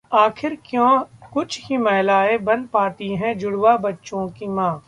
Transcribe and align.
आखिर 0.11 0.55
क्यों 0.65 0.89
कुछ 1.33 1.59
ही 1.63 1.77
महिलाएं 1.77 2.43
बन 2.43 2.65
पाती 2.67 3.15
हैं 3.15 3.37
जुड़वा 3.37 3.75
बच्चों 3.77 4.27
की 4.29 4.47
मां? 4.47 4.77